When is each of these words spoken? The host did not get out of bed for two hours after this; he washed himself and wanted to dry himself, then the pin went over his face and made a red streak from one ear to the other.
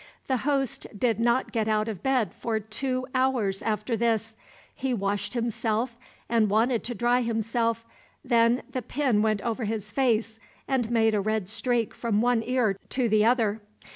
The 0.25 0.37
host 0.37 0.87
did 0.97 1.19
not 1.19 1.51
get 1.51 1.67
out 1.67 1.87
of 1.87 2.01
bed 2.01 2.33
for 2.33 2.59
two 2.59 3.05
hours 3.13 3.61
after 3.61 3.95
this; 3.95 4.35
he 4.73 4.95
washed 4.95 5.35
himself 5.35 5.95
and 6.27 6.49
wanted 6.49 6.83
to 6.85 6.95
dry 6.95 7.21
himself, 7.21 7.85
then 8.25 8.63
the 8.71 8.81
pin 8.81 9.21
went 9.21 9.41
over 9.41 9.65
his 9.65 9.91
face 9.91 10.39
and 10.67 10.89
made 10.89 11.13
a 11.13 11.21
red 11.21 11.47
streak 11.47 11.93
from 11.93 12.19
one 12.19 12.41
ear 12.43 12.79
to 12.89 13.07
the 13.07 13.23
other. 13.23 13.61